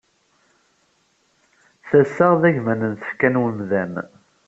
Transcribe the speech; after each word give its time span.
Tasa 1.87 2.27
d 2.41 2.43
agman 2.49 2.81
n 2.91 2.93
tfekka 2.99 3.29
n 3.33 3.41
wemdan. 3.41 3.93